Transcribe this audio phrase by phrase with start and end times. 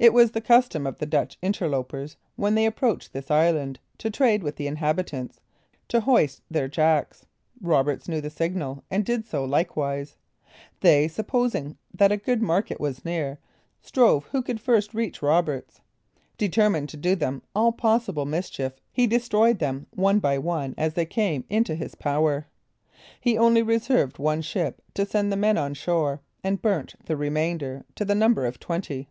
[0.00, 4.44] It was the custom of the Dutch interlopers, when they approached this island to trade
[4.44, 5.40] with the inhabitants,
[5.88, 7.26] to hoist their jacks.
[7.60, 10.16] Roberts knew the signal, and did so likewise.
[10.82, 13.40] They, supposing that a good market was near,
[13.82, 15.80] strove who could first reach Roberts.
[16.36, 21.06] Determined to do them all possible mischief he destroyed them one by one as they
[21.06, 22.46] came into his power.
[23.20, 27.84] He only reserved one ship to send the men on shore, and burnt the remainder,
[27.96, 29.08] to the number of twenty.